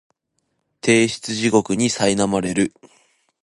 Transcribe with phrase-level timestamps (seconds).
[0.81, 2.73] 提出地獄にさいなまれる